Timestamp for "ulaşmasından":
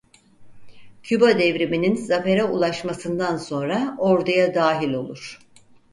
2.43-3.37